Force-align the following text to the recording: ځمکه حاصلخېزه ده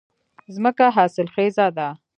ځمکه 0.55 0.85
حاصلخېزه 0.95 1.67
ده 1.77 1.87